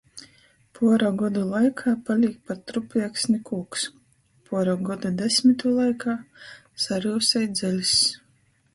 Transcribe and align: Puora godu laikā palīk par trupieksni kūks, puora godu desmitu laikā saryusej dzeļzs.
Puora 0.77 1.09
godu 1.21 1.43
laikā 1.49 1.93
palīk 2.07 2.39
par 2.47 2.63
trupieksni 2.71 3.43
kūks, 3.51 3.85
puora 4.49 4.77
godu 4.91 5.15
desmitu 5.23 5.77
laikā 5.79 6.19
saryusej 6.89 7.51
dzeļzs. 7.57 8.07